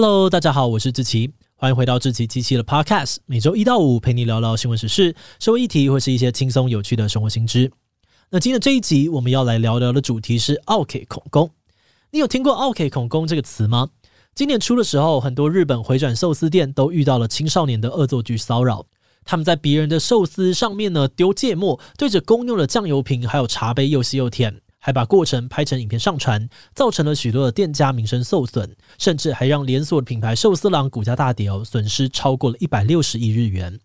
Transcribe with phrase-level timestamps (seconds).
[0.00, 7.72] Hello，大家好，我是志奇，欢迎回到志奇机器的 Podcast，每周一到五陪你聊聊新闻时事、社会议题或是一些轻松有趣的生活新知。
[8.30, 11.50] 那今天这一集我们要来聊聊的主题是奥 K 恐攻。
[12.12, 13.88] 你有听过奥 K 恐攻这个词吗？
[14.36, 18.86] 今年初的时候，很多日本回转寿司店都遇到了青少年的恶作剧骚扰，
[19.24, 24.60] 他们在别人的寿司上面呢丢芥末，对着公用的酱油瓶还有茶杯又吸又舔。
[24.80, 33.78] 还把过程拍成影片上传，造成了许多的店家名声受损，甚至还让连锁品牌寿司郎股价大跌哦，损失超过了一百六十亿日元。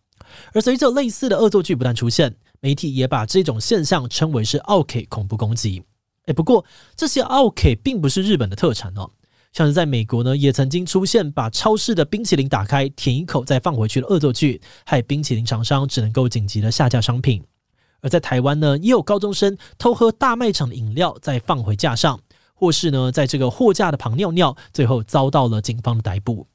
[0.53, 5.84] 而随着类似的恶作剧不断出现，媒体也把这种现象称为是奥 K 恐怖攻击。
[6.27, 6.64] 诶，不过
[6.95, 9.12] 这些奥 K 并不是日本的特产哦，
[9.52, 17.44] 像是在美国呢，也曾经出现把超市的冰淇淋打开舔一口再放回去的恶作剧，害冰淇淋厂商只能够紧急的下架商品。
[18.03, 22.20] 而在台湾呢，也有高中生偷喝大卖场的饮料，再放回架上，
[22.53, 26.45] 或是呢，在这个货架的旁尿尿，最后遭到了警方的逮捕。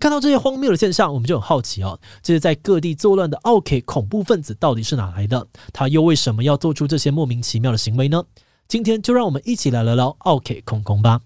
[0.00, 5.46] 看到这些荒谬的现象，我们就很好奇哦，这些在各地作乱的奥 K 恐怖分子到底是哪来的？
[5.72, 8.24] 他又为什么要做出这些莫名其妙的行为呢？
[8.66, 11.20] 今天就让我们一起来聊聊奥 K 恐攻吧。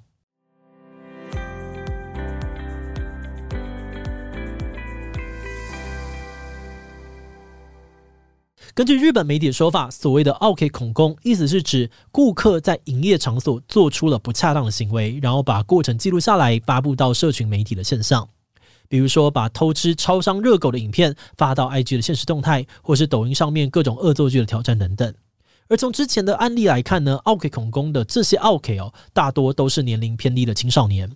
[8.78, 18.28] 根据日本媒体的说法，所谓的奥 K 恐攻，意思是指顾客在营业场所做出了不恰当的行为，然后把过程记录下来，发布到社群媒体的现象。
[18.88, 25.12] 比如说，把偷吃超商热狗的影片发到 IG 的现实动态，或是抖音上面各种恶作剧的挑战等等。
[25.68, 31.10] 而从之前的案例来看呢，奥 K 恐攻的这些奥 K 哦，大多都是年龄偏低的青少年。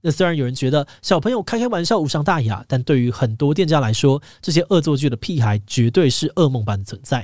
[0.00, 7.22] 那虽然有人觉得小朋友开开玩笑无伤大雅，但对于很多店家来说，这些恶作剧的屁孩绝对是噩梦般的存在，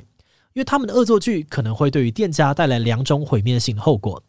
[0.52, 4.22] 因为他们的恶作剧可能会对于店家带来两种毁灭性的后果。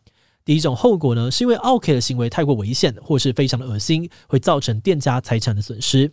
[0.44, 6.12] 第一种后果呢，是因为奥 K 的行为太过危险，或是非常的恶心，会造成店家财产的损失。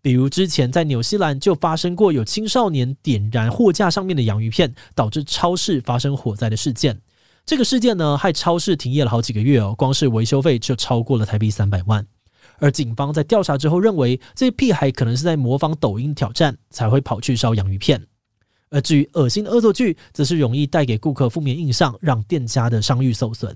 [0.00, 7.00] 比如之前在纽西兰就发生过有青少年点燃货架上面的洋芋片，导致超市发生火灾的事件。
[7.46, 12.06] 这个事件呢，害超市停业了好几个月哦，光是维修费就超过了台币三百万。
[12.58, 18.02] 而警方在调查之后认为，这些屁孩可能是在模仿抖音挑战，才会跑去烧洋芋片。
[18.70, 23.54] 而至于恶心的恶作剧，则是容易带给顾客负面印象，让店家的商誉受损。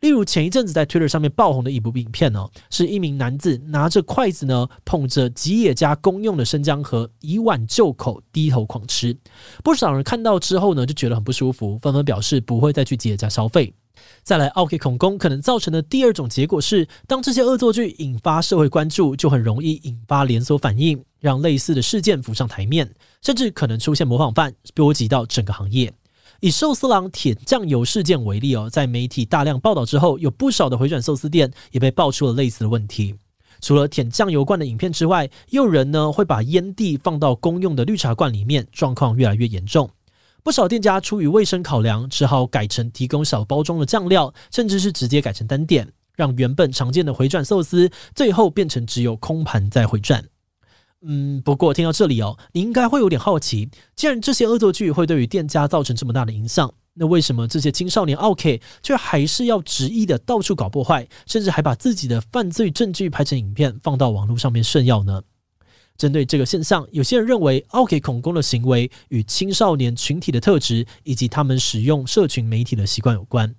[0.00, 9.16] 例如前一阵子在 Twitter 上面爆红的一部影片呢，是一名男子拿着筷子呢，捧着吉野家公用的生姜盒，以碗就口，低头狂吃。
[9.64, 13.74] 不少人看到之后呢，就觉得很不舒服，纷纷表示不会再去吉野家消费。
[14.22, 25.90] 再来，奥 K 恐攻可能造成的第二种结果是，当这些恶作剧引发社会关注，就很容易引发连锁反应，让类似的事件浮上台面，甚至可能出现模仿犯，波及到整个行业。
[26.40, 33.14] 以寿司郎舔酱油事件为例哦，在媒体大量报道之后，有不少的回转寿司店也被爆出了类似的问题。
[33.60, 39.88] 除了舔酱油罐的影片之外，也有人呢会把烟蒂放到公用的绿茶罐里面，状况越来越严重。
[40.42, 50.22] 不少店家出于卫生考量，只好改成提供小包装的酱料，甚至是直接改成单点，让原本常见的回转寿司最后变成只有空盘在回转。
[51.08, 65.22] 嗯，不过听到这里哦，你应该会有点好奇，既然这些恶作剧会对于店家造成这么大的影响，那为什么这些青少年奥 K 却还是要执意的到处搞破坏，甚至还把自己的犯罪证据拍成影片放到网络上面炫耀呢？
[65.96, 73.54] 针对这个现象，有些人认为奥 K 恐攻的行为与青少年群体的特质以及他们使用社群媒体的习惯有关。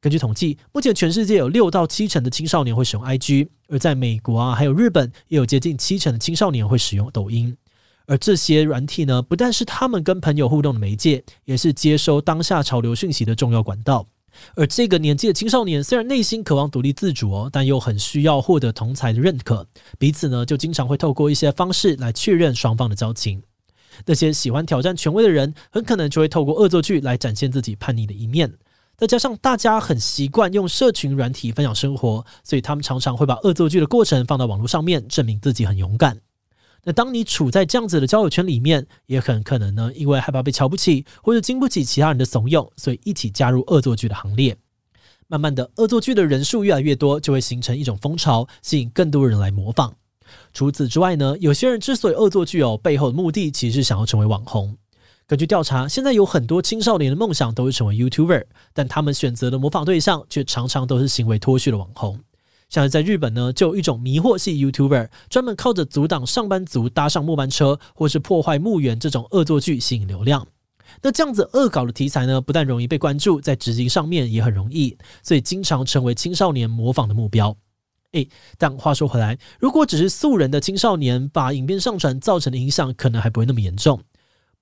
[0.00, 7.54] 根据统计，目前全世界有六到七成的青少年会使用 IG，而在美国啊，还有日本，也有接近七成的青少年会使用抖音。
[8.06, 14.06] 而这些软体呢，不但是他们跟朋友互动的媒介，也是接收当下潮流讯息的重要管道。
[14.56, 19.66] 而这个年纪的青少年，虽然内心渴望独立自主哦，但又很需要获得同侪的认可，
[19.98, 23.42] 彼此呢，就经常会透过一些方式来确认双方的交情。
[24.06, 28.50] 那些喜欢挑战权威的人，很可能就会透过恶作剧来展现自己叛逆的一面。
[29.00, 36.20] 再加上大家很习惯用社群软体分享生活，所以他们常常会把恶作剧的过程放到网络上面，证明自己很勇敢。
[36.84, 44.54] 那当你处在这样子的交友圈里面，也很可能呢，因为害怕被瞧不起，或者经不起其他人的怂恿，所以一起加入恶作剧的行列。
[45.28, 49.94] 慢慢的，恶作剧的人数越来越多，就会形成一种风潮，吸引更多人来模仿。
[50.52, 54.76] 除此之外呢，有些人之所以恶作剧哦，背后的目的其实是想要成为网红。
[55.30, 62.18] 根据调查，现在有很多青少年的梦想都是成为 YouTuber，但他们选择的模仿对象却常常都是行为脱序的网红。
[62.68, 70.44] 像是在日本呢，就有一种迷惑系 YouTuber，专门靠着阻挡上班族搭上末班车，或是破坏墓园这种恶作剧吸引流量。
[71.00, 77.56] 那这样子恶搞的题材呢，不但容易被关注，在执行上面也很容易，所以经常成为青少年模仿的目标。
[78.14, 78.28] 诶，
[78.58, 84.00] 但话说回来，如果只是素人的青少年把影片上传造成的影响，可能还不会那么严重。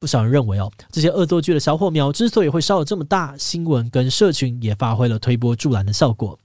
[0.00, 6.38] 不少人认为哦，这些恶作剧的小火苗之所以会烧得这么大，新闻跟社群也发挥了推波助澜的效果。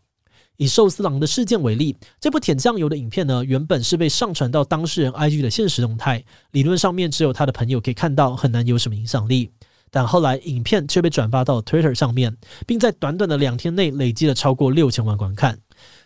[0.57, 9.51] 以寿司郎的事件为例，这部舔酱油的影片呢，原本是被上传到当事人 IG 的现实动态，理论上面只有他的朋友可以看到，很难有什么影响力。
[9.91, 12.35] 但后来影片却被转发到 Twitter 上面，
[12.65, 15.59] 并在短短的两天内累积了超过六千万观看。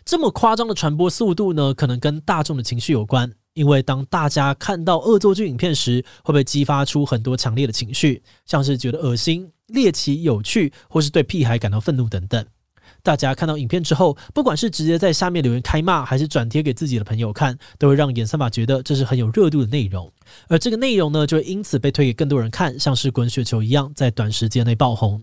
[0.04, 3.32] 这么夸张的传播速度呢，可能跟大众的情绪有关。
[3.54, 12.44] 因为当大家看到恶作剧影片时，会被激发出很多强烈的情绪，像是觉得恶心、猎奇、有趣，或是对屁孩感到愤怒等等。
[13.02, 20.10] 大家看到影片之后，不管是直接在下面留言开骂，还是转贴给自己的朋友看，都会让演算法觉得这是很有热度的内容，
[20.48, 25.22] 而这个内容呢，就会因此被推给更多人看，像是滚雪球一样，在短时间内爆红。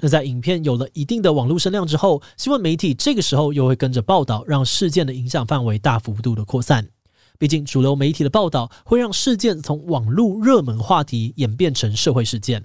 [0.00, 6.88] 那在影片有了一定的网络声量之后，新闻媒体这个时候又会跟着报道，让事件的影响范围大幅度的扩散。
[7.38, 12.64] 毕竟主流媒体的报道会让事件从网络热门话题演变成社会事件。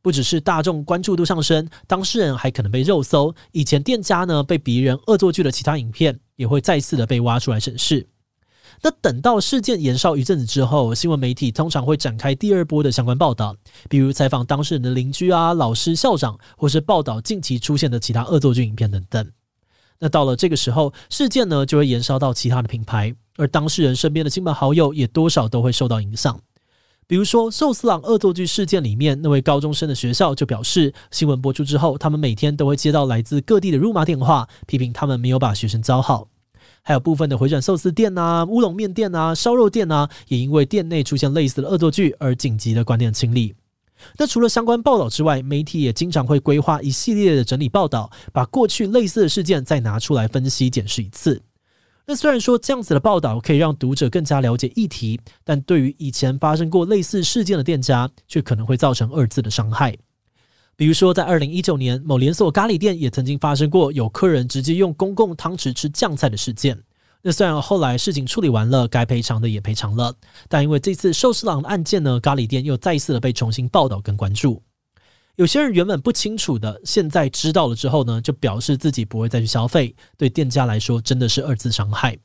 [0.00, 3.32] 不只是大众关注度上升，当事人还可能被肉搜。
[3.52, 8.08] 以前店家呢被别人恶作剧的其他影片，也会再次的被挖出来审视。
[8.80, 13.54] 那等到事件延烧一阵子之后，新闻媒体通常会展开第二波的相关报道，
[13.88, 19.30] 比如采访当事人的邻居啊、老师、校长，或是报道近期出现的其他恶作剧影片等等。
[20.00, 26.40] 那到了这个时候，事件呢就会延烧到其他的品牌，而当事人身边的亲朋好友也多少都会受到影响。
[27.06, 36.28] 比如说，寿司郎恶作剧事件里面，那位高中生的学校就表示，新闻播出之后，他们每天都会接到来自各地的辱骂电话，批评他们没有把学生教好。
[36.82, 43.54] 还有部分的回转寿司店啊、乌龙面店啊、烧肉店啊，也因为店内出现类似的恶作剧而紧急的关店清理。
[44.16, 51.42] 那除了相关报道之外，媒体也经常会规划一系列的整理报道，把过去类似的事件再拿出来分析检视一次。
[52.04, 59.96] 那虽然说这样子的报道可以让读者更加了解议题，但对于以前发生过类似事件的店家，却可能会造成二次的伤害。
[60.74, 66.76] 比如说，在二零一九年，某连锁咖喱店也曾经发生过有客人直接用公共汤匙吃酱菜的事件。
[67.22, 70.12] 那虽然后来事情处理完了，该赔偿的也赔偿了，
[70.48, 74.60] 但因为这次寿司郎的案件呢，咖喱店又再一次的被重新报道跟关注。
[75.36, 79.96] 有些人原本不清楚的，现在知道了之后呢，就表示自己不会再去消费。
[80.18, 82.18] 对店家来说，真的是二次伤害。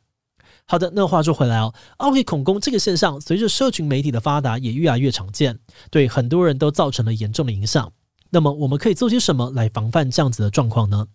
[0.65, 5.59] 好的，那话说回来哦，OK 恐攻这个现象，随着社群媒体的发达，也越来越常见，
[5.89, 7.93] 对很多人都造成了严重的影响。
[8.31, 11.07] 那么，我们可以做些什么来防范这样子的状况呢？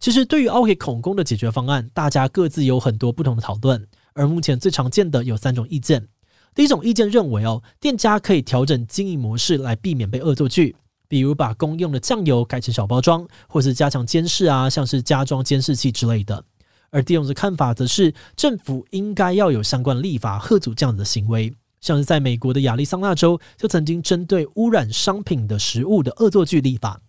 [0.00, 3.86] 其实，对于 OK 恐攻的解决方案，大家各自有很多不同的讨论。
[4.14, 6.08] 而目前最常见的有三种意见。
[6.52, 10.74] 第一种意见认为哦，店家可以调整经营模式来避免被恶作剧。
[11.08, 16.44] 比如把公用的酱油改成小包装，或是加强监视啊，像是加装监视器之类的。
[16.90, 21.54] 而第二种看法则是，政府应该要有相关立法吓阻这样子的行为。
[21.80, 27.00] 像是在美国的亚利桑那州，就曾经针对污染商品的食物的恶作剧立法。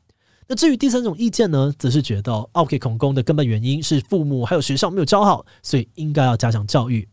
[0.47, 7.07] 那至于第三种意见呢，则是觉得奥克恐攻的根本原因是父母还有学校没有教好，所以应该要加强教育。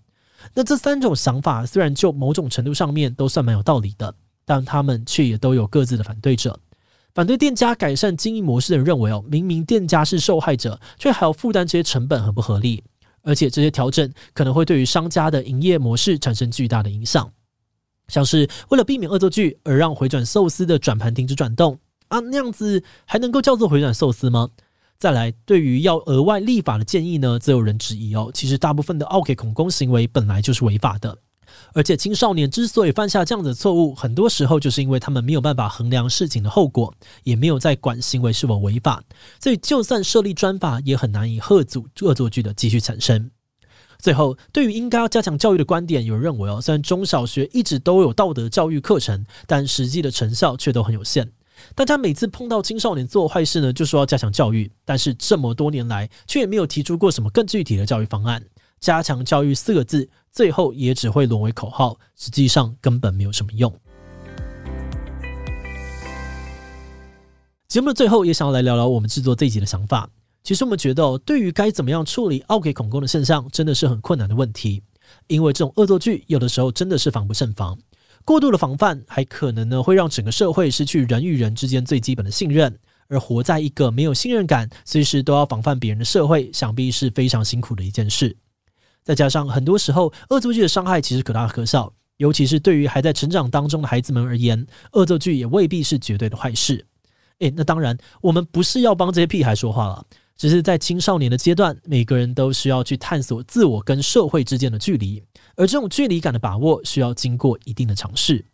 [0.55, 6.59] 那这三种想法虽然就某种程度上面都算蛮有道理的，但他们却也都有各自的反对者。
[7.17, 12.85] 反对店家改善经营模式的人认为，哦，明明店家是受害者，却还要负担这些成本，很不合理。
[13.23, 17.33] 而且这些调整可能会对于商家的营业模式产生巨大的影响，
[18.09, 24.51] 像是为了避免恶作剧而让回转寿司的转盘停止转动啊，那样子还能够叫做回转寿司吗？
[24.99, 31.17] 再来，对于要额外立法的建议呢，则有人质疑哦，其实大部分的奥客恐攻行为本来就是违法的。
[31.73, 36.95] 而且青少年之所以犯下这样的错误，很多时候就是因为他们没有办法衡量事情的后果，
[37.25, 39.03] 也没有在管行为是否违法，
[39.41, 43.31] 所以就算设立专法，也很难以遏阻恶作剧的继续产生。
[43.99, 51.33] 最后，对于应该要加强教育的观点，有人认为哦，虽然中小学一直都有道德教育课程，但实际的成效却都很有限。
[51.75, 58.45] 大家每次碰到青少年做坏事呢，就说要加强教育，但是这么多年来，却也没有提出过什么更具体的教育方案。
[58.87, 63.75] 加强教育四个字，最后也只会沦为口号，实际上根本没有什么用。
[67.67, 70.09] 节目的最后，也想要来聊聊我们制作这一集的想法。
[70.45, 74.85] 其实我们觉得，对于该怎么样处理奥给恐攻的现象，真的是很困难的问题。
[75.27, 77.77] 因为这种恶作剧，有的时候真的是防不胜防。
[78.25, 82.79] 过度的防范，还可能呢会让整个社会失去人与人之间最基本的信任。
[83.09, 88.37] 而活在一个没有信任感、随时都要防范别人的社会，想必是非常辛苦的一件事。
[89.07, 96.85] 再加上很多时候，恶作剧的伤害其实可大可小，尤其是对于还在成长当中的孩子们而言，恶作剧也未必是绝对的坏事。
[97.39, 100.05] 诶，那当然，我们不是要帮这些屁孩说话了。
[100.37, 105.23] 只是在青少年的阶段，每个人都需要去探索自我跟社会之间的距离，
[105.55, 108.45] 而这种距离感的把握需要经过一定的尝试。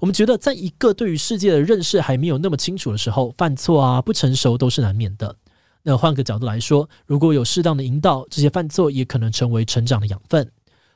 [0.00, 5.36] 我们觉得，在一个对于世界的认识还没有那么清楚的时候，犯错啊、不成熟都是难免的。
[5.84, 10.50] 那换个角度来说，如果有适当的引导，这些犯错也可能成为成长的养分。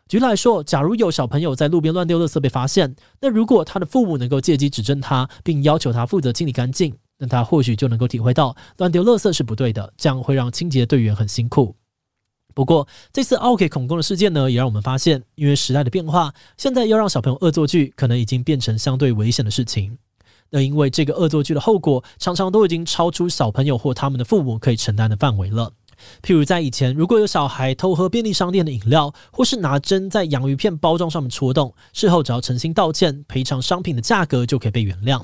[0.08, 6.96] 举例来说，假如有小朋友在路边乱丢垃圾被发现，那如果他的父母能够借机指正他，并要求他负责清理干净。
[7.18, 11.76] 那他或许就能够体会到乱丢垃圾是不对的，这样会让清洁队员很辛苦。
[12.54, 19.98] 不过，这次奥客恐攻的事件呢，也让我们发现，因为时代的变化，现在要让小朋友恶作剧，可能已经变成相对危险的事情。
[20.50, 25.72] 那因为这个恶作剧的后果，常常都已经超出小朋友或他们的父母可以承担的范围了。
[26.22, 35.22] 譬如在以前，如果有小孩偷喝便利商店的饮料，或是拿针在洋芋片包装上面戳洞，事后只要诚心道歉，赔偿商品的价格就可以被原谅。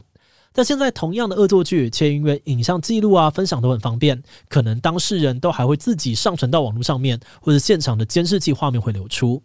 [0.52, 9.42] 但现在同样的恶作剧，却因为影像记录啊、分享都很方便，可能当事人都还会自己上传到网络上面，或者现场的监视器画面会流出。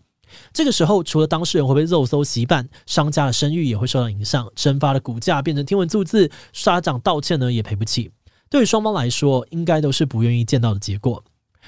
[0.54, 8.12] 这个时候，除了当事人会被肉搜洗版，商家的声誉也会受到影响，蒸发的股价变成天文数字，家长道歉呢也赔不起。
[8.50, 11.24] 对于双方来说，应该都是不愿意见到的结果。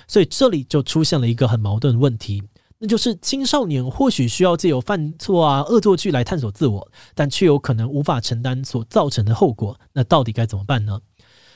[0.07, 2.43] 所以这里就出现了一个很矛盾的问题。
[2.79, 9.79] 那就是青少年或许需要借由犯错啊、恶作剧来探索自我，但却有可能无法承担所造成的后果。
[9.93, 10.99] 那到底该怎么办呢？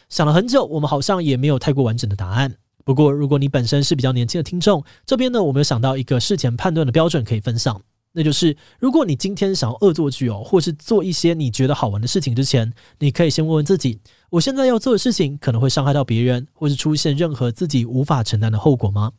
[0.08, 2.58] 想了很久，我们好像也没有太过完整的答案。
[2.86, 14.00] 不过，如果你本身是比较年轻的听众，这边呢，我们有想到一个事前判断的标准可以分享，那就是如果你今天想要恶作剧哦，或是做一些你觉得好玩的事情之前，你可以先问问自己：
[14.30, 19.12] 我现在要做的事情可能会伤害到别人，或是出现任何自己无法承担的后果吗？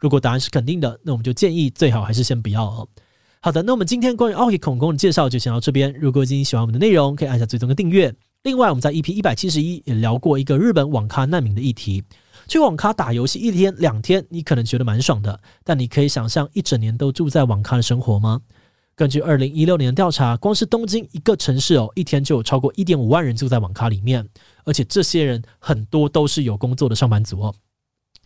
[0.00, 2.88] 如果答案是肯定的，那我们就建议最好还是先不要哦。
[3.40, 5.94] 好的，那我们今天关于奥义恐攻的介绍就先到这边。
[6.00, 8.14] 如果今天喜欢我们的内容，可以按下追踪的订阅。
[8.44, 12.02] 另外，我们在 EP 一百七十一也聊过一个日本网咖难民的议题。
[12.46, 18.40] 去网咖打游戏一天两天，你可能觉得蛮爽的，但你可以想象一整年都住在网咖的生活吗？
[18.96, 24.28] 根据二零一六年的调查，光是东京一个城市哦，一天就有超过一点五万人住在网咖里面，
[24.64, 27.54] 而且这些人很多都是有工作的上班族哦。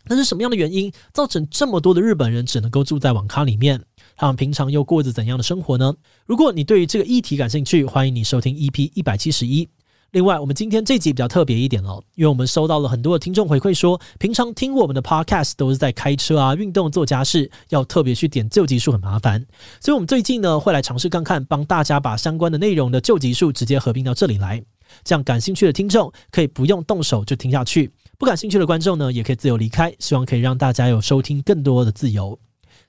[0.05, 3.83] 那是什么样的原因造成这么多的日本人只能够住在网咖里面？
[4.15, 5.93] 他们平常又过着怎样的生活呢？
[6.25, 9.67] 如果你对于这个议题感兴趣，欢迎你收听 EP 一百七十一。
[10.11, 19.45] 另外，我们今天这集比较特别一点哦，因为我们收到了很多的听众回馈说，平常听我们的 Podcast 都是在开车啊、运动、做家事，要特别去点旧集数很麻烦，
[19.79, 24.63] 所以我们最近呢会来尝试看看，帮大家把相关的内容的旧集数直接合并到这里来，
[25.03, 27.91] 这样感兴趣的听众可以不用动手就听下去。
[28.17, 29.93] 不感兴趣的观众呢，也可以自由离开。
[29.99, 32.37] 希望可以让大家有收听更多的自由。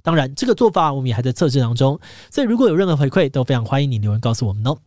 [0.03, 2.01] 当然，这个做法我们也还在测试当中，
[2.33, 4.79] 所以如果有任何回馈，都非常欢迎你留言告诉我们哦。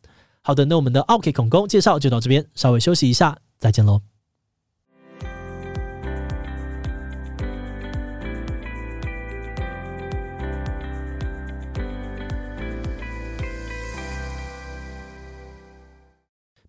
[0.46, 4.02] 好的，那我们的奥 k 恐攻介绍就到这边，稍微休息一下，再见喽。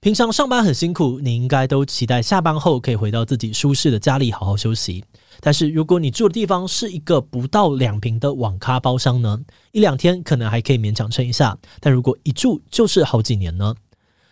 [0.04, 5.02] 平常上班很辛苦，你应该都期待下班后可以回到自己舒适的家里好好休息。
[5.40, 9.40] 但是如果你住的地方是一个不到两平的网咖包厢呢？
[9.72, 13.74] 一两天可能还可以勉强撑一下，但如果一住就是好几年呢？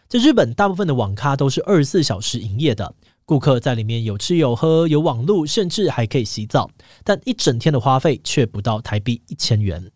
[0.09, 6.71] 在日本，大部分的网咖都是二十四小时营业的，顾客在里面有吃有喝，有网络，甚至还可以洗澡，
[7.03, 9.91] 但一整天的花费却不到台币一千元。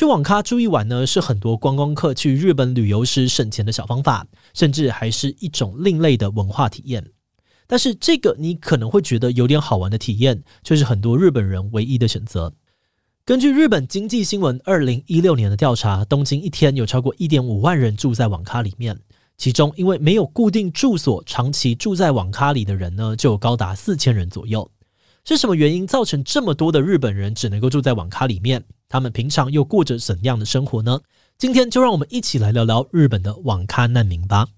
[0.00, 7.06] 去网咖住一晚呢，是很多观光客去日本旅游时省钱的小方法，甚至还是一种另类的文化体验。
[7.66, 12.54] 但是，这个你可能会觉得有点好玩的体验，却是很多日本人唯一的选择。
[13.26, 18.98] 根据日本经济新闻二零一六年的调查，东京一天有超过一点五万人住在网咖里面，
[19.36, 24.70] 其中因为没有固定住所，长期住在网咖里的人呢，就有高达四千人左右。
[25.26, 28.64] 是什么原因造成这么多的日本人只能够住在网咖里面？
[28.90, 31.00] 他们平常又过着怎样的生活呢？
[31.38, 34.48] 今天就让我们一起来聊聊日本的网咖难民吧。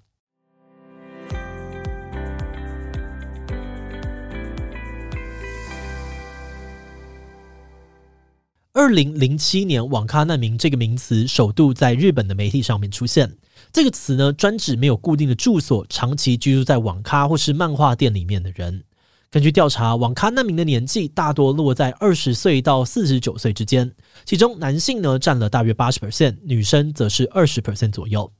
[8.72, 13.36] 二零零七年，网咖难民这个名词首度在日本的媒体上面出现。
[13.70, 18.84] 这个词呢，专指没有固定的住所，长期居住在网咖或是漫画店里面的人。
[19.32, 23.90] 根据调查，网咖难民的年纪大多落在二十岁到四十九岁之间，
[24.26, 28.30] 其中男性呢占了大约八十 percent，女生则是二十 percent 左右。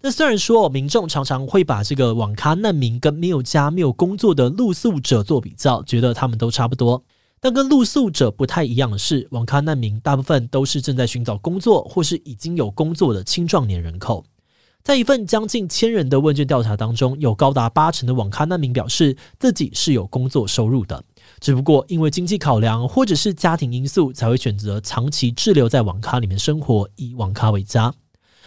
[0.00, 7.00] 那虽然说民众常常会把这个网咖难民跟没有家、没有工作的露宿者做比较，觉得他们都差不多，
[7.40, 14.24] 但跟露宿者不太一样的是，网咖难民大部分都是正在寻找工作或是已经有工作的青壮年人口。
[14.82, 21.04] 在一份将近千人的问卷调查当中，有高达八成的网咖难民表示自己是有工作收入的，
[21.38, 27.92] 只不过因为经济考量或者是家庭因素，才会选择长期滞留在网咖里面生活，以网咖为家。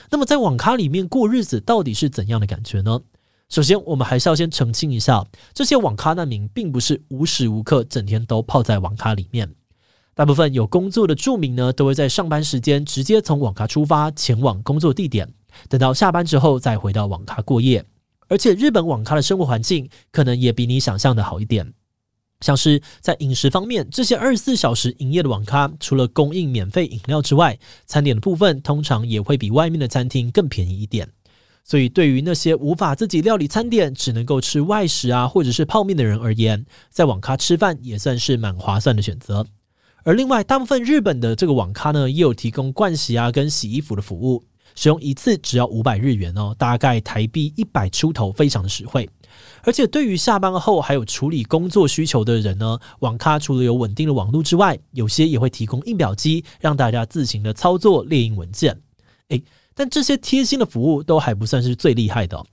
[0.09, 3.01] 那么在网咖里面过日子到底是怎样的感觉呢？
[3.49, 5.23] 首先，我们还是要先澄清一下，
[5.53, 9.53] 这些网咖难民并不是无时无刻整天都泡在网咖里面。
[10.15, 15.31] 大部分有工作的住民呢，都会在上班时间直接从网咖出发，前往工作地点。
[15.69, 17.85] 等到下班之后再回到网咖过夜，
[18.27, 21.73] 而且日本网咖的生活环境可能也比你想象的好一点。
[22.41, 31.09] 像是在饮食方面，这些二十四小时营业的网咖，除了供应免费饮料之外，餐点的部分通常也会比外面的餐厅更便宜一点。
[31.63, 39.47] 所以，对于那些无法自己料理餐点，只能够吃外食啊，或者是泡面的人而言，在网咖吃饭也算是蛮划算的选择。
[40.03, 44.43] 而另外，大部分日本的这个网咖呢，也有提供盥洗啊跟洗衣服的服务。
[44.75, 49.09] 使用一次只要五百日元哦，大概台币一百出头，非常的实惠。
[49.63, 58.79] 而且对于下班后还有处理工作需求的人呢，网咖除了有稳定的网络之外，有些也会提供印表机，让大家自行的操作列印文件。
[59.29, 62.45] 诶，但这些贴心的服务都还不算是最厉害的。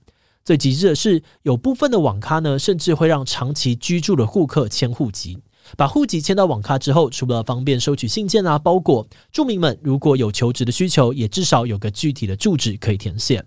[0.43, 5.37] 最极致的是，有部分的网咖呢，甚至会让长期居住的顾客迁户籍。
[5.77, 13.43] 把户籍迁到网咖之后，除了方便收取信件啊、包裹，住民们如果有求职的需求，也至少有个具体的住址可以填写。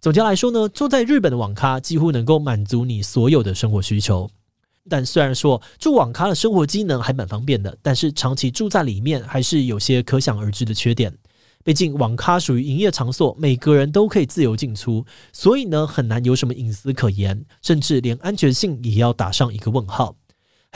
[0.00, 4.28] 总结来说呢，住在日本的网咖几乎能够满足你所有的生活需求。
[4.88, 11.12] 但虽然说住网咖的生活机能还蛮方便的，但是长期住在里面还是有些可想而知的缺点。
[11.64, 20.14] 毕竟网咖属于营业场所，每个人都可以自由进出，所以呢，很难有什么隐私可言，甚至连安全性也要打上一个问号。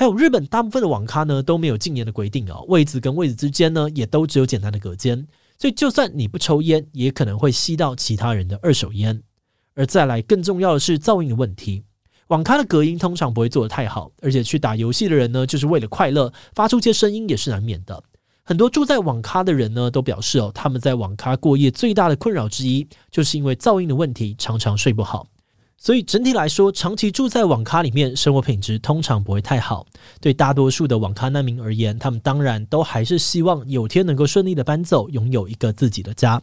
[0.00, 5.26] 还有日本大部分的网咖呢，都没有禁烟的规定哦，位子跟位子之间呢也都只有简单的隔间，
[5.58, 9.22] 所以就算你不抽烟，也可能会吸到其他人的二手烟。
[9.74, 11.84] 而再来更重要的是噪音的问题，
[12.28, 18.02] 网咖的隔音通常不会做得太好，而且去打游戏的人呢，就是为了快乐，发出些声音也是难免的。
[18.42, 25.26] 很多住在网咖的人呢，都表示哦，他们在网咖过夜最大的困扰之一，就是因为噪音的问题，常常睡不好。
[25.82, 29.86] 所以整体来说，长期住在网咖里面，生活品质通常不会太好。
[30.20, 36.42] 对大多数的网咖难民而言，他们当然都还是希望有天能够顺利的搬走，拥有一个自己的家。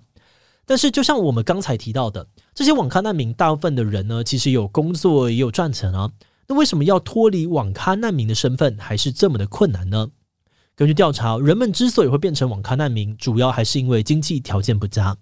[0.65, 6.11] 但是，就像我们刚才提到的，这些网咖难民大部分的人呢，其实有工作，也有赚钱啊。
[6.47, 10.09] 那为什么要脱离网咖难民的身份，还是这么的困难呢？
[10.75, 15.15] 根据调查，人们之所以会变成网咖难民，主要还是因为经济条件不佳。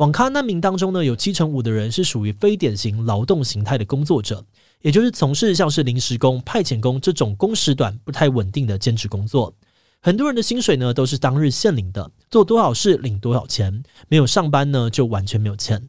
[0.00, 4.42] 网咖难民当中呢，有七成五的人是属于非典型劳动形态的工作者，
[4.80, 9.52] 也就是从事像是临时工、派遣工这种工时短、不太稳定的兼职工作。
[10.00, 15.86] 很多人的薪水呢都是当日现领的，做多少事领多少钱，没有上班呢就完全没有钱。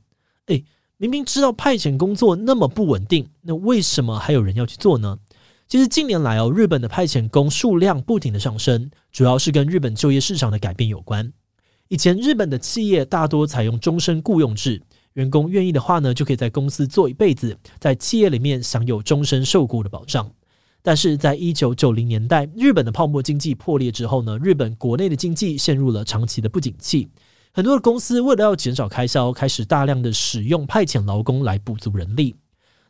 [0.47, 0.65] 诶，
[0.97, 5.19] 明明知道派遣工作那么不稳定，那为什么还有人要去做呢？
[5.69, 11.31] 其实近年来哦，日本的派遣工数量不停的上升，主要是跟日本就业市场的改变有关。
[11.91, 14.81] 以前日本的企业大多采用终身雇佣制，
[15.15, 20.31] 员工愿意的话呢，就可以在公司做一辈子，在企业里面享有终身受雇的保障。
[20.81, 27.09] 但是在一九九零年代，日本的泡沫经济破裂之后呢，日本国内的经济陷入了长期的不景气，
[27.51, 32.33] 很多的公司为了要减少开销，开始大量的使用派遣劳工来补足人力。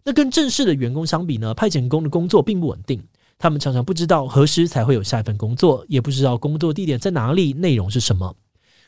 [0.03, 3.01] 那跟正式的员工相比呢，派遣工的工作并不稳定，
[3.39, 8.35] 他们常常不知道何时才会有下一份工作，也不知道工作地点在哪里，内容是什么。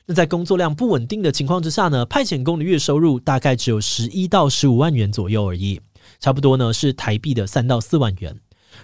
[0.06, 5.80] 那在工作量不稳定的情况之下呢，派遣工的月收入大概只有十一到十五万元左右而已，
[6.20, 8.38] 差不多呢是台币的三到四万元。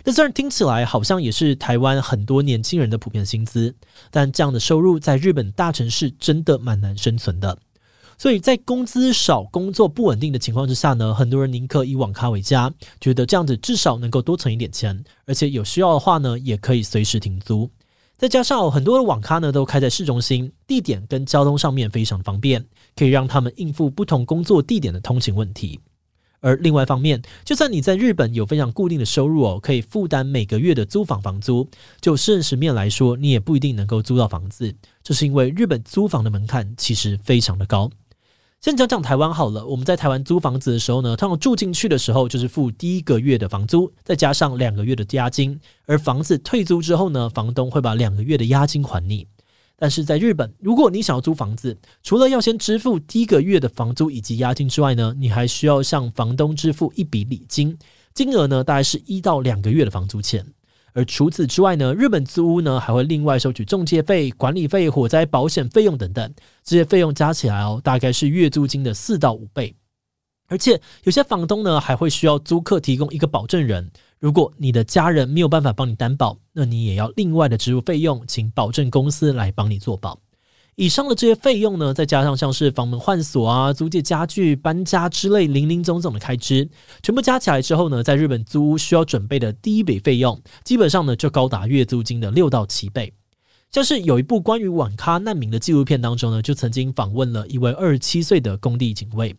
[0.06, 3.76] 那虽然听起来好像也是台湾很多年轻人的普遍薪资，
[4.12, 7.58] 但这样的收入在日本大城市真的蛮难生存的。
[8.18, 17.70] 所以在工资少、工作不稳定的情况之下呢，很多人宁可以网咖为家，觉得这样子至少能够多存一点钱，而且有需要的话呢，也可以随时停租。
[18.20, 25.80] 再加上很多的网咖呢都开在市中心，地点跟交通上面非常方便，可以让他们应付不同工作地点的通勤问题。
[26.42, 31.66] 而另外一方面，就算你在日本有非常固定的收入哦，可以负担每个月的租房房租，
[32.02, 37.90] 就现实面来说，你也不一定能够租到房子，这是因为日本租房的门槛其实非常的高。
[38.62, 39.66] 先讲讲台湾好了。
[39.66, 45.58] 我们在台湾租房子的时候呢，通常住进去的时候就是付第一个月的房租，再加上两个月的押金。
[45.86, 49.26] 而房子退租之后呢，房东会把两个月的押金还你。
[49.78, 57.78] 但是在日本，如果你想要租房子，除了要先支付第一个月的房租以及押金之外呢，你还需要向房东支付一笔礼金，
[58.14, 60.46] 金额呢大概是一到两个月的房租钱。
[60.94, 69.76] 而除此之外呢，日本租屋呢还会另外收取中介费、管理费、火灾保险费用等等，这些费用加起来哦，大概是月租金的四到五倍。
[70.48, 73.92] 而且有些房东呢，还会需要租客提供一个保证人。
[74.18, 80.20] 如果你的家人没有办法帮你担保，那你也要另外的支付费用，请保证公司来帮你做保。
[80.80, 86.70] 以上的这些费用呢，再加上像是房门换锁啊、租借家具、搬家之类零零总总的开支，
[87.04, 93.14] 全部加起来之后呢，在日本租屋需要准备的第一笔费用，基本上呢就高达月租金的六到七倍。
[93.72, 99.36] 像是有一部关于网咖难民的纪录片当中呢，就曾经访问了一位二十七岁的工地警卫。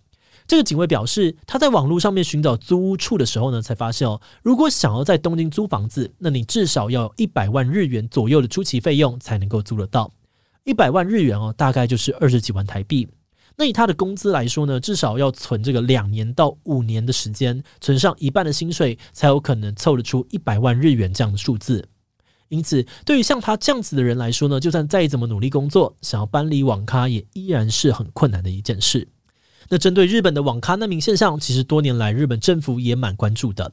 [0.46, 10.12] 这个警卫表示，他在网络上面寻找租屋处的时候呢，才发现哦，如果想要在东京租房子，那你至少要一百万日元左右的初期费用才能够租得到。
[10.71, 13.09] 一百万日元哦，大概就是二十几万台币。
[13.57, 21.89] 那以他的工资来说呢，至少要存这个两年到五年的时间，存上一半的薪水，才有可能凑得出一百万日元这样的数字。
[22.51, 29.09] 因此，对于像他这样子的人来说呢，就算再怎么努力工作，想要搬离网咖，也依然是很困难的一件事。
[29.69, 33.73] 那针对日本的网咖难民现象，其实多年来日本政府也蛮关注的。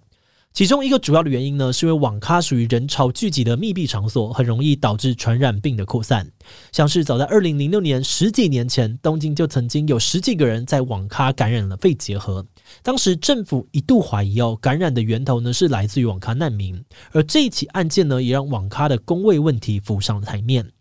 [0.54, 6.28] 其中一个主要的原因呢，是因为网咖属于人潮聚集的密闭场所，很容易导致传染病的扩散。
[6.72, 12.44] 像是早在二零零六年，十几年前，东京就曾经有十几个人在网咖感染了肺结核。
[12.82, 16.84] 当时政府一度怀疑哦，感染的源头呢是来自于网咖难民。
[17.12, 20.72] 而这一起案件呢，也让网咖的工位问题浮上了台面。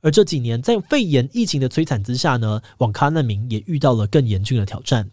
[0.00, 5.10] 而这几年，在肺炎疫情的摧残之下呢，网咖难民也遇到了更严峻的挑战。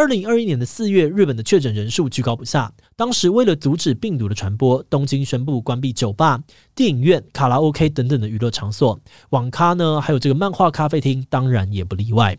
[0.00, 2.72] 二零二一年的四月，日本的确诊人数居高不下。
[2.96, 6.42] 当时为了阻止病毒的传播，东京宣布关闭酒吧、
[6.74, 8.98] 电影院、卡拉 OK 等等的娱乐场所。
[9.28, 12.38] 网咖呢，还有这个漫画咖啡厅，当然也不例外。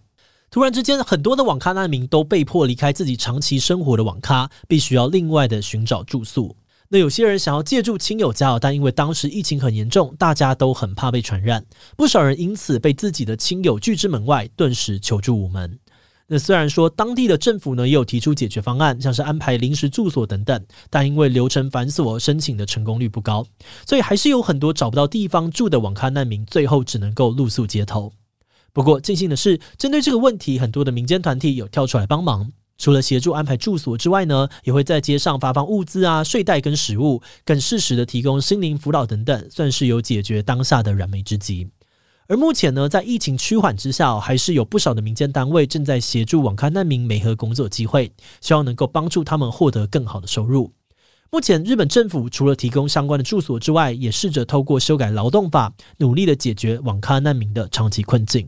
[0.49, 6.55] 突然之间，很多的网咖难民都被迫离开自己长期生活的网咖，必须要另外的寻找住宿。
[6.89, 11.63] 那有些人想要借住亲友家，但因为当时疫情很严重，大家都很怕被传染，
[11.95, 15.77] 不少人因此被自己的亲友拒之门外，顿时求助无门。
[16.33, 23.45] 那虽然说当地的政府呢也有提出解决方案，像是安排临时住所等等，但因为流程繁琐，申请的成功率不高，
[23.85, 28.13] 所以还是有很多找不到地方住的网咖难民，最后只能够露宿街头。
[28.71, 41.67] 不过庆幸的是，针对这个问题，很多的民间团体有跳出来帮忙，除了协助安排住所之外呢，也会在街上发放物资啊、睡袋跟食物，更适时的提供心灵辅导等等，算是有解决当下的燃眉之急。
[42.31, 50.71] 而目前呢，在疫情趋缓之下，还是有不少的民间单位正在协助网咖难民媒合工作机会，希望能够帮助他们获得更好的收入。
[51.29, 58.47] 目前，日本政府除了提供相关的住所之外，也试着透过修改劳动法，努力的解决网咖难民的长期困境。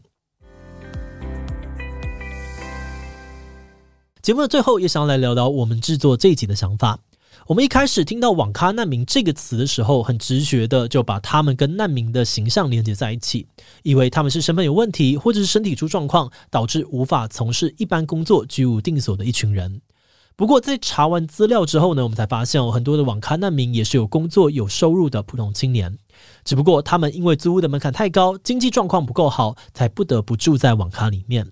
[4.22, 7.00] 节目的最后，也想要来聊聊我们制作这一集的想法。
[7.48, 13.46] 我们一开始听到“网咖难民”这个词的时候，很直觉的就把他们跟难民的形象连接在一起，
[13.84, 19.82] 以为他们是身份有问题，或者是身体出状况，导致无法从事一般工作、居无定所的一群人。
[20.38, 25.98] 不过，在查完资料之后呢，我们才发现，有很多的网咖难民也是有工作、有收入的普通青年，
[26.46, 31.52] 只不过他们因为租屋的门槛太高，经济状况不够好，才不得不住在网咖里面。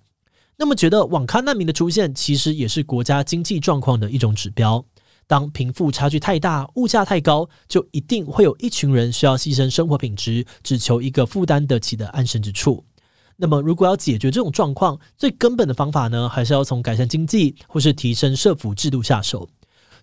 [0.58, 4.86] 那么，觉得网咖难民的出现，其实也是国家经济状况的一种指标。
[5.28, 12.84] 当贫富差距太大，物价太高，就一定会有一群人需要牺牲生活品质，只求一个负担得起的安身之处。
[13.38, 19.50] 那么，如果要解决这种状况，最根本的方法呢，还是要从改善经济或是提升社福制度下手。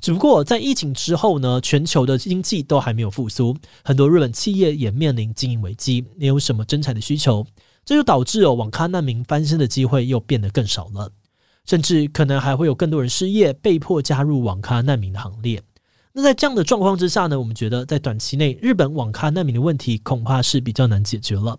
[0.00, 7.46] 只不过在疫情之后呢，全球的经济都还没有复苏，很多日本企业也面临经营危机，没有什么增产的需求，
[7.84, 11.12] 这就导致哦，网咖难民翻身的机会又变得更少了。
[11.68, 15.60] 甚至可能还会有更多人失业，被迫加入网咖难民的行列。
[16.14, 21.58] 那在这样的状况之下呢，我们觉得在短期内，日本网咖难民的问题恐怕是比较难解决了。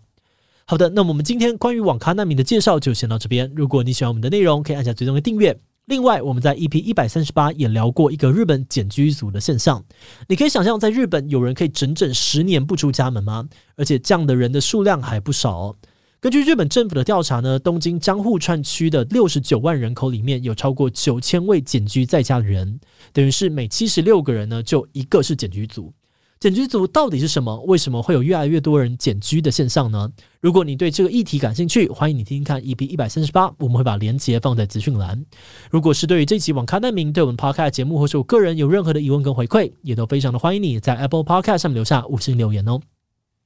[0.66, 3.52] 好的，那么我们今天关于网咖难民的介绍就先到这边。
[3.56, 5.56] 如果你喜欢我们的内容，可以按下追踪的订阅。
[5.86, 9.84] 另外，我们在 EP 一百三十八也聊过一个日本简居族的现象。
[10.28, 13.48] 你可以想象，在日本有人可以整整十年不出家门吗？
[13.76, 15.76] 而且这样的人的数量还不少哦。
[16.22, 22.78] 根据日本政府的调查呢，东京江户川区的六十九万人口里面有超过九千位茧居在家的人，
[23.14, 25.94] 等于是每七十六个人呢就一个是茧居族。
[26.38, 27.62] 茧居族到底是什么？
[27.62, 30.12] 为什么会有越来越多人茧居的现象呢？
[30.42, 35.26] 如果你对这个议题感兴趣，欢迎你听听看 EP 一百三十八，我们会把连接放在资讯栏。
[35.72, 42.82] 如果是对于这期网咖难民对我们 Podcast 节目或是我个人有任何的疑问跟回馈，也都非常的欢迎你在 Apple Podcast 上面留下五星留言哦。